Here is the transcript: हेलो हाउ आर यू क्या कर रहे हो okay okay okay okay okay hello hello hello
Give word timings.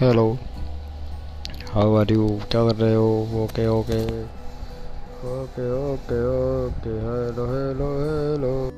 हेलो 0.00 0.24
हाउ 1.74 1.94
आर 1.96 2.12
यू 2.12 2.26
क्या 2.50 2.62
कर 2.64 2.76
रहे 2.76 2.94
हो 2.94 3.06
okay 3.44 3.66
okay 3.68 4.00
okay 5.32 5.68
okay 5.74 6.18
okay 6.32 6.96
hello 7.06 7.46
hello 7.46 7.90
hello 8.00 8.75